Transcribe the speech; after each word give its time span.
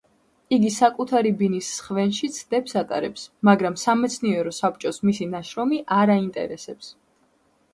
იგი 0.55 0.69
საკუთარი 0.75 1.31
ბინის 1.41 1.67
სხვენში 1.81 2.29
ცდებს 2.37 2.73
ატარებს, 2.81 3.25
მაგრამ 3.49 3.77
სამეცნიერო 3.83 4.55
საბჭოს 4.61 5.01
მისი 5.11 5.29
ნაშრომი 5.35 5.81
არ 5.99 6.15
აინტერესებს. 6.17 6.91